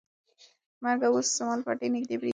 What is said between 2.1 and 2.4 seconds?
برېښي.